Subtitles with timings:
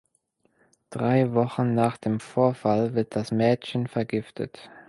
[0.89, 4.71] Drei Wochen nach dem Vorfall wird das Mädchen vergiftet.